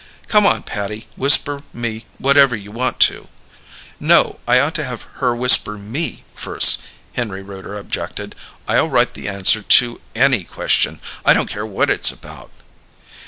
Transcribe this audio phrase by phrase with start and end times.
[0.27, 3.27] "Come on, Patty, whisper me whatever you want to."
[3.99, 6.81] "No; I ought to have her whisper me, first,"
[7.13, 8.35] Henry Rooter objected.
[8.67, 12.49] "I'll write the answer to any question; I don't care what it's about."